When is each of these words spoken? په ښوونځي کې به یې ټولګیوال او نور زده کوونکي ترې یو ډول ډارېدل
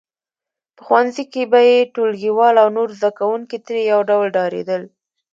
په 0.75 0.81
ښوونځي 0.87 1.23
کې 1.33 1.43
به 1.51 1.59
یې 1.69 1.79
ټولګیوال 1.93 2.55
او 2.63 2.67
نور 2.77 2.89
زده 2.97 3.09
کوونکي 3.19 3.57
ترې 3.65 3.81
یو 3.91 3.99
ډول 4.09 4.27
ډارېدل 4.35 4.81